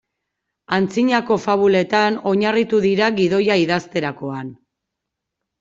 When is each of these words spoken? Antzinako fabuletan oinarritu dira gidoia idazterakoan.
Antzinako 0.77 1.37
fabuletan 1.43 2.17
oinarritu 2.31 2.81
dira 2.87 3.13
gidoia 3.21 3.59
idazterakoan. 3.67 4.51